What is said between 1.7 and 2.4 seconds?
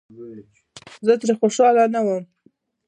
نه ووم